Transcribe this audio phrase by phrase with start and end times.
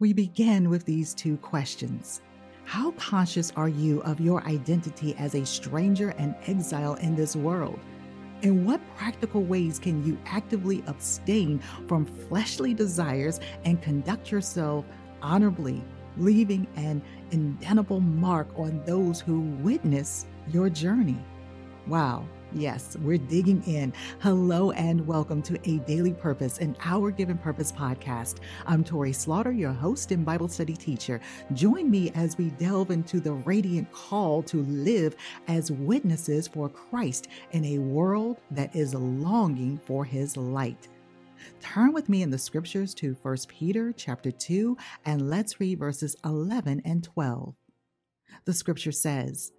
[0.00, 2.22] We begin with these two questions.
[2.62, 7.80] How conscious are you of your identity as a stranger and exile in this world?
[8.42, 14.84] In what practical ways can you actively abstain from fleshly desires and conduct yourself
[15.20, 15.82] honorably,
[16.16, 17.02] leaving an
[17.32, 21.18] indelible mark on those who witness your journey?
[21.88, 22.24] Wow,
[22.54, 23.92] Yes, we're digging in.
[24.20, 28.36] Hello and welcome to A Daily Purpose, an Our Given Purpose podcast.
[28.66, 31.20] I'm Torrie Slaughter, your host and Bible study teacher.
[31.52, 35.14] Join me as we delve into the radiant call to live
[35.46, 40.88] as witnesses for Christ in a world that is longing for his light.
[41.60, 46.16] Turn with me in the scriptures to 1 Peter chapter 2 and let's read verses
[46.24, 47.54] 11 and 12.
[48.46, 49.52] The scripture says,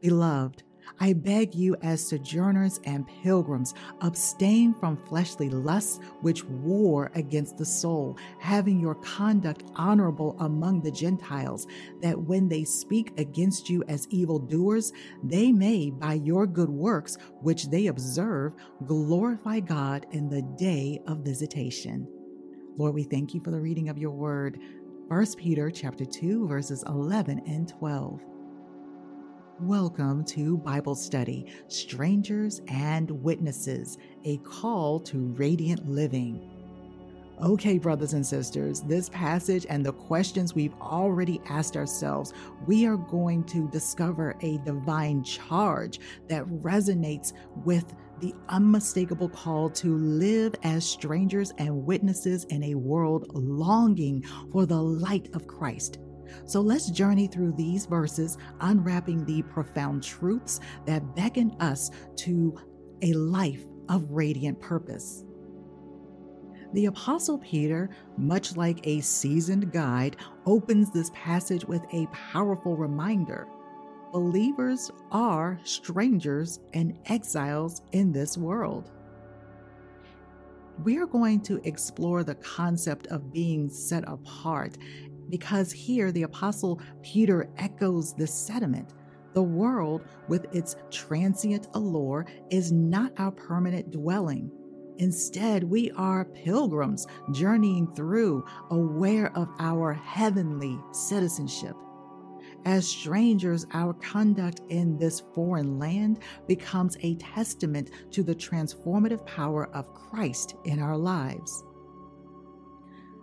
[0.00, 0.62] Beloved,
[0.98, 7.64] I beg you, as sojourners and pilgrims, abstain from fleshly lusts which war against the
[7.64, 11.66] soul, having your conduct honorable among the Gentiles,
[12.02, 14.92] that when they speak against you as evildoers,
[15.22, 18.54] they may, by your good works which they observe,
[18.86, 22.08] glorify God in the day of visitation.
[22.76, 24.58] Lord, we thank you for the reading of your word.
[25.08, 28.22] 1 Peter chapter 2 verses 11 and 12.
[29.64, 36.50] Welcome to Bible Study Strangers and Witnesses, a call to radiant living.
[37.42, 42.32] Okay, brothers and sisters, this passage and the questions we've already asked ourselves,
[42.66, 47.84] we are going to discover a divine charge that resonates with
[48.20, 54.80] the unmistakable call to live as strangers and witnesses in a world longing for the
[54.80, 55.98] light of Christ.
[56.44, 62.58] So let's journey through these verses, unwrapping the profound truths that beckon us to
[63.02, 65.24] a life of radiant purpose.
[66.72, 70.16] The Apostle Peter, much like a seasoned guide,
[70.46, 73.48] opens this passage with a powerful reminder.
[74.12, 78.92] Believers are strangers and exiles in this world.
[80.84, 84.78] We are going to explore the concept of being set apart
[85.30, 88.92] because here the Apostle Peter echoes this sentiment.
[89.32, 94.50] The world, with its transient allure, is not our permanent dwelling.
[94.98, 101.74] Instead, we are pilgrims journeying through, aware of our heavenly citizenship.
[102.66, 109.74] As strangers, our conduct in this foreign land becomes a testament to the transformative power
[109.74, 111.64] of Christ in our lives.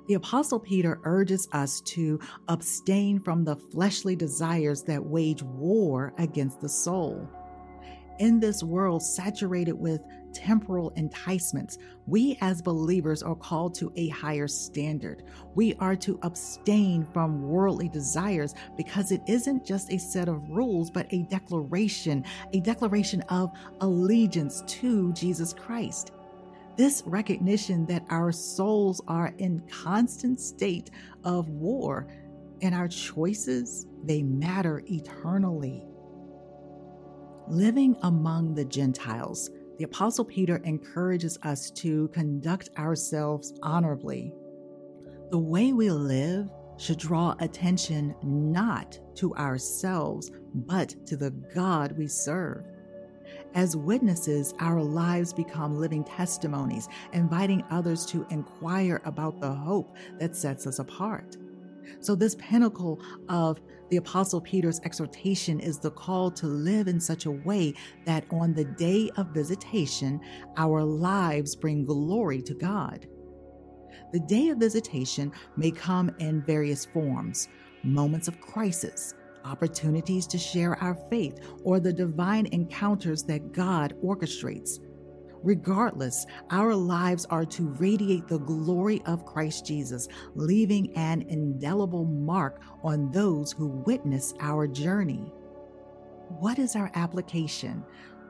[0.08, 6.62] The Apostle Peter urges us to abstain from the fleshly desires that wage war against
[6.62, 7.28] the soul.
[8.20, 10.02] In this world saturated with
[10.34, 15.24] temporal enticements, we as believers are called to a higher standard.
[15.56, 20.90] We are to abstain from worldly desires because it isn't just a set of rules,
[20.90, 23.52] but a declaration, a declaration of
[23.82, 26.12] allegiance to Jesus Christ.
[26.78, 30.92] This recognition that our souls are in constant state
[31.24, 32.08] of war
[32.62, 35.84] and our choices, they matter eternally.
[37.48, 39.50] Living among the Gentiles,
[39.80, 44.32] the Apostle Peter encourages us to conduct ourselves honorably.
[45.32, 52.08] The way we live should draw attention not to ourselves, but to the God we
[52.08, 52.66] serve.
[53.56, 60.36] As witnesses, our lives become living testimonies, inviting others to inquire about the hope that
[60.36, 61.38] sets us apart.
[62.00, 63.60] So, this pinnacle of
[63.90, 67.74] the Apostle Peter's exhortation is the call to live in such a way
[68.06, 70.20] that on the day of visitation,
[70.58, 73.08] our lives bring glory to God.
[74.12, 77.48] The day of visitation may come in various forms
[77.84, 79.14] moments of crisis,
[79.48, 84.80] opportunities to share our faith, or the divine encounters that God orchestrates.
[85.44, 92.62] Regardless, our lives are to radiate the glory of Christ Jesus, leaving an indelible mark
[92.84, 95.32] on those who witness our journey.
[96.40, 97.84] What is our application?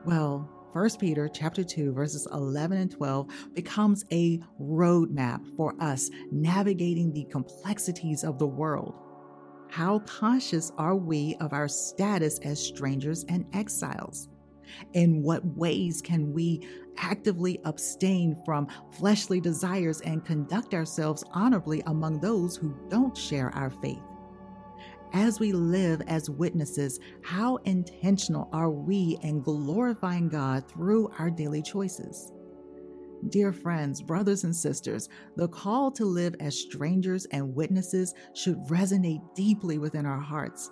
[0.04, 7.12] Well, 1 Peter chapter 2 verses 11 and 12 becomes a roadmap for us navigating
[7.12, 8.94] the complexities of the world.
[9.70, 14.28] How conscious are we of our status as strangers and exiles?
[14.94, 16.66] In what ways can we
[16.96, 23.70] actively abstain from fleshly desires and conduct ourselves honorably among those who don't share our
[23.70, 24.02] faith?
[25.12, 31.62] As we live as witnesses, how intentional are we in glorifying God through our daily
[31.62, 32.32] choices?
[33.26, 39.34] Dear friends, brothers, and sisters, the call to live as strangers and witnesses should resonate
[39.34, 40.70] deeply within our hearts.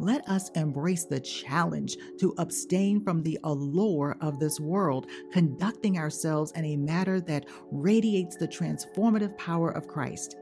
[0.00, 6.50] Let us embrace the challenge to abstain from the allure of this world, conducting ourselves
[6.56, 10.34] in a manner that radiates the transformative power of Christ.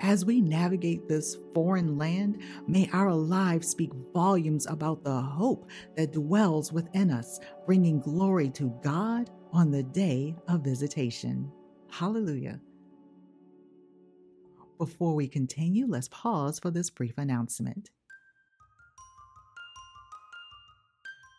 [0.00, 6.12] As we navigate this foreign land, may our lives speak volumes about the hope that
[6.12, 11.50] dwells within us, bringing glory to God on the day of visitation.
[11.88, 12.60] Hallelujah.
[14.78, 17.90] Before we continue, let's pause for this brief announcement.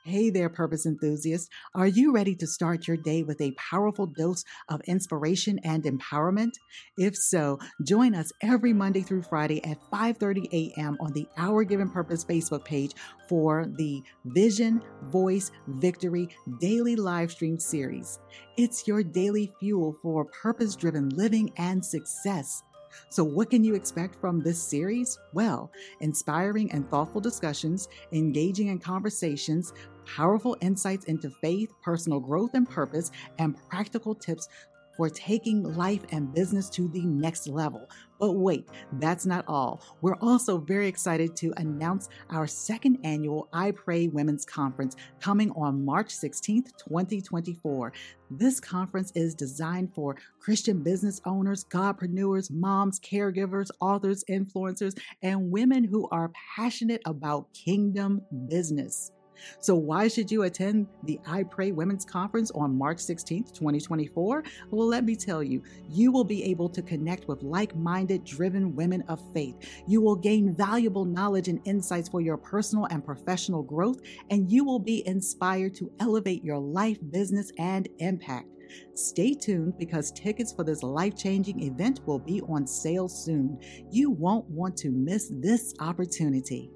[0.07, 1.49] Hey there, purpose enthusiasts.
[1.73, 6.51] Are you ready to start your day with a powerful dose of inspiration and empowerment?
[6.95, 10.95] If so, join us every Monday through Friday at 5:30 a.m.
[10.99, 12.91] on the Our Given Purpose Facebook page
[13.27, 16.29] for the Vision, Voice, Victory
[16.59, 18.19] daily live stream series.
[18.57, 22.61] It's your daily fuel for purpose-driven living and success.
[23.09, 25.19] So, what can you expect from this series?
[25.33, 25.71] Well,
[26.01, 29.73] inspiring and thoughtful discussions, engaging in conversations,
[30.05, 34.47] powerful insights into faith, personal growth and purpose, and practical tips
[34.95, 37.89] for taking life and business to the next level.
[38.19, 39.81] But wait, that's not all.
[40.01, 45.83] We're also very excited to announce our second annual I Pray Women's Conference coming on
[45.83, 47.91] March 16th, 2024.
[48.31, 55.83] This conference is designed for Christian business owners, godpreneurs, moms, caregivers, authors, influencers, and women
[55.83, 59.11] who are passionate about kingdom business.
[59.59, 64.43] So, why should you attend the I Pray Women's Conference on March 16th, 2024?
[64.71, 68.75] Well, let me tell you, you will be able to connect with like minded, driven
[68.75, 69.55] women of faith.
[69.87, 74.63] You will gain valuable knowledge and insights for your personal and professional growth, and you
[74.63, 78.47] will be inspired to elevate your life, business, and impact.
[78.93, 83.59] Stay tuned because tickets for this life changing event will be on sale soon.
[83.91, 86.71] You won't want to miss this opportunity.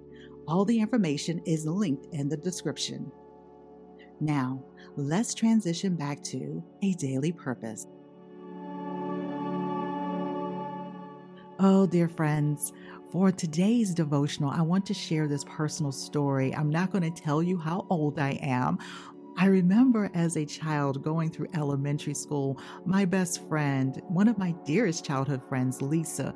[0.50, 3.12] All the information is linked in the description.
[4.20, 4.64] Now,
[4.96, 7.86] let's transition back to a daily purpose.
[11.60, 12.74] Oh, dear friends,
[13.12, 16.56] for today's devotional, I want to share this personal story.
[16.56, 18.80] I'm not going to tell you how old I am.
[19.38, 24.56] I remember as a child going through elementary school, my best friend, one of my
[24.66, 26.34] dearest childhood friends, Lisa,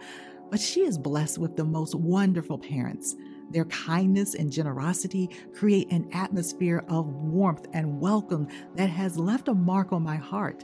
[0.51, 3.15] but she is blessed with the most wonderful parents.
[3.51, 9.53] Their kindness and generosity create an atmosphere of warmth and welcome that has left a
[9.53, 10.63] mark on my heart.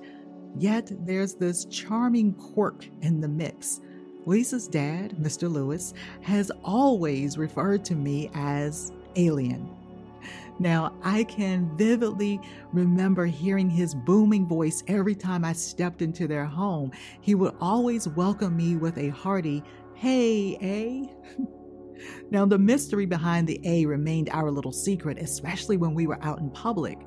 [0.58, 3.82] Yet there's this charming quirk in the mix.
[4.26, 5.52] Lisa's dad, Mr.
[5.52, 9.70] Lewis, has always referred to me as alien.
[10.60, 12.42] Now, I can vividly
[12.74, 16.92] remember hearing his booming voice every time I stepped into their home.
[17.22, 19.64] He would always welcome me with a hearty,
[19.96, 21.44] Hey, eh?
[22.32, 26.40] Now, the mystery behind the A remained our little secret, especially when we were out
[26.40, 26.98] in public.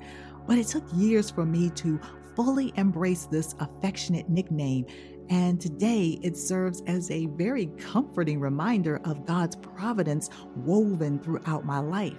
[0.47, 1.99] But it took years for me to
[2.35, 4.85] fully embrace this affectionate nickname,
[5.29, 11.79] and today it serves as a very comforting reminder of God's providence woven throughout my
[11.79, 12.17] life.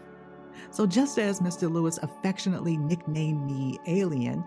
[0.70, 1.70] So, just as Mr.
[1.70, 4.44] Lewis affectionately nicknamed me Alien,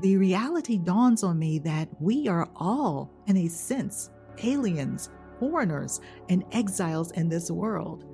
[0.00, 4.10] the reality dawns on me that we are all, in a sense,
[4.42, 8.04] aliens foreigners and exiles in this world.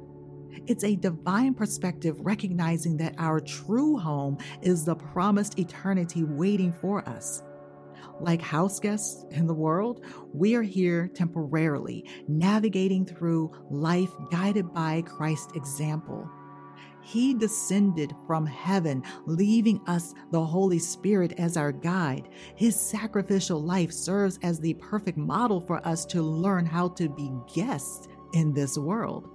[0.67, 7.09] It's a divine perspective recognizing that our true home is the promised eternity waiting for
[7.09, 7.43] us.
[8.21, 15.03] Like house guests in the world, we are here temporarily, navigating through life guided by
[15.03, 16.31] Christ's example.
[17.03, 22.29] He descended from heaven, leaving us the Holy Spirit as our guide.
[22.57, 27.33] His sacrificial life serves as the perfect model for us to learn how to be
[27.53, 29.29] guests in this world.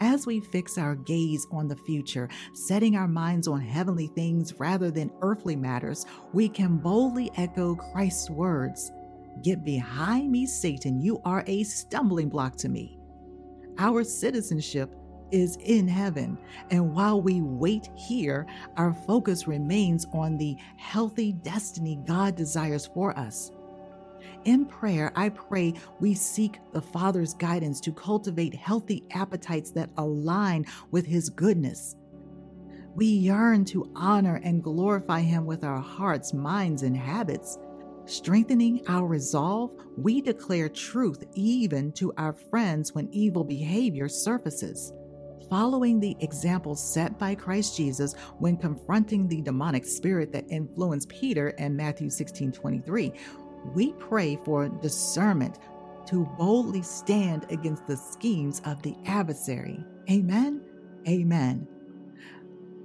[0.00, 4.90] As we fix our gaze on the future, setting our minds on heavenly things rather
[4.90, 8.92] than earthly matters, we can boldly echo Christ's words
[9.42, 12.98] Get behind me, Satan, you are a stumbling block to me.
[13.78, 14.92] Our citizenship
[15.30, 16.38] is in heaven.
[16.70, 23.16] And while we wait here, our focus remains on the healthy destiny God desires for
[23.18, 23.52] us.
[24.44, 30.64] In prayer, I pray we seek the Father's guidance to cultivate healthy appetites that align
[30.90, 31.96] with His goodness.
[32.94, 37.58] We yearn to honor and glorify Him with our hearts, minds, and habits.
[38.06, 44.92] Strengthening our resolve, we declare truth even to our friends when evil behavior surfaces
[45.48, 51.50] following the example set by Christ Jesus when confronting the demonic spirit that influenced Peter
[51.50, 53.12] in Matthew 16 23,
[53.74, 55.58] we pray for discernment
[56.06, 59.84] to boldly stand against the schemes of the adversary.
[60.10, 60.62] Amen.
[61.06, 61.66] Amen.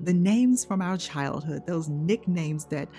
[0.01, 2.89] The names from our childhood, those nicknames that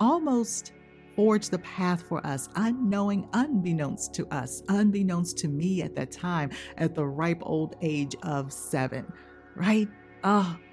[0.00, 0.72] almost
[1.14, 6.50] forged the path for us, unknowing, unbeknownst to us, unbeknownst to me at that time,
[6.78, 9.10] at the ripe old age of seven,
[9.54, 9.88] right?
[10.24, 10.64] Ah, oh,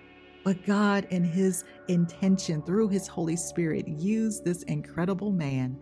[0.43, 5.77] but God, in His intention through His Holy Spirit, used this incredible man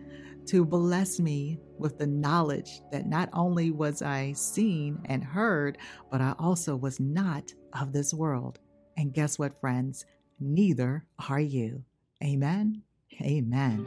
[0.46, 5.78] to bless me with the knowledge that not only was I seen and heard,
[6.10, 8.58] but I also was not of this world.
[8.96, 10.06] And guess what, friends?
[10.40, 11.84] Neither are you.
[12.22, 12.82] Amen.
[13.22, 13.86] Amen.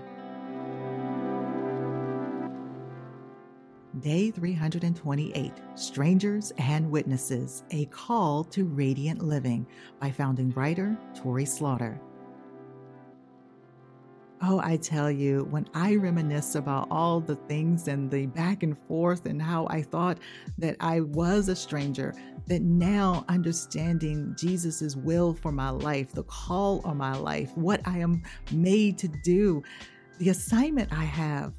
[4.01, 9.67] Day 328 Strangers and Witnesses A Call to Radiant Living
[9.99, 12.01] by founding writer Torrie Slaughter.
[14.41, 18.75] Oh, I tell you, when I reminisce about all the things and the back and
[18.75, 20.17] forth and how I thought
[20.57, 22.15] that I was a stranger,
[22.47, 27.99] that now understanding Jesus' will for my life, the call on my life, what I
[27.99, 29.61] am made to do,
[30.17, 31.53] the assignment I have,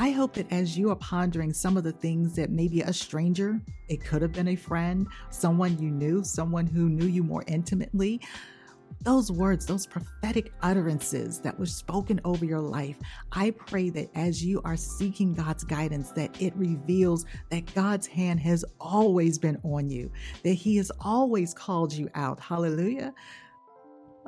[0.00, 3.60] I hope that as you are pondering some of the things that maybe a stranger,
[3.88, 8.20] it could have been a friend, someone you knew, someone who knew you more intimately,
[9.02, 12.96] those words, those prophetic utterances that were spoken over your life,
[13.32, 18.38] I pray that as you are seeking God's guidance, that it reveals that God's hand
[18.40, 20.12] has always been on you,
[20.44, 22.38] that He has always called you out.
[22.38, 23.12] Hallelujah.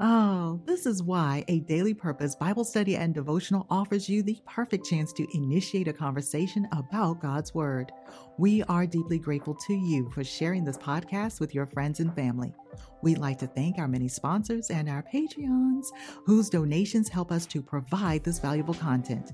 [0.02, 4.86] Oh, this is why a daily purpose Bible study and devotional offers you the perfect
[4.86, 7.92] chance to initiate a conversation about God's Word.
[8.38, 12.54] We are deeply grateful to you for sharing this podcast with your friends and family.
[13.02, 15.88] We'd like to thank our many sponsors and our Patreons,
[16.24, 19.32] whose donations help us to provide this valuable content.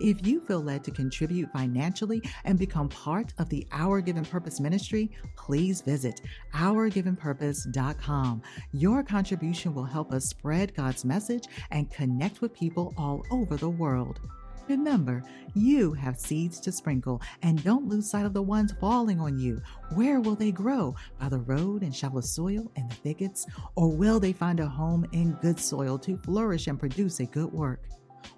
[0.00, 4.60] If you feel led to contribute financially and become part of the Our Given Purpose
[4.60, 6.20] ministry, please visit
[6.54, 8.42] ourgivenpurpose.com.
[8.72, 13.68] Your contribution will help us spread God's message and connect with people all over the
[13.68, 14.20] world.
[14.68, 15.22] Remember,
[15.54, 19.62] you have seeds to sprinkle, and don't lose sight of the ones falling on you.
[19.94, 20.94] Where will they grow?
[21.18, 23.46] By the road and shallow soil and the thickets?
[23.76, 27.50] Or will they find a home in good soil to flourish and produce a good
[27.50, 27.80] work?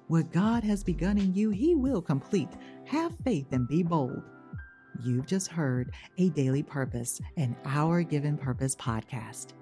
[0.08, 2.50] What God has begun in you, He will complete.
[2.86, 4.22] Have faith and be bold.
[5.02, 9.54] You've just heard a daily purpose, an Our Given Purpose podcast.